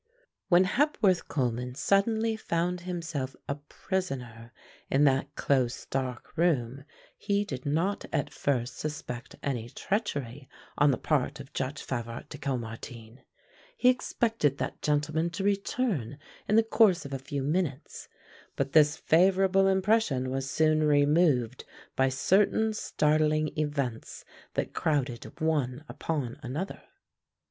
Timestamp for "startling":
22.73-23.51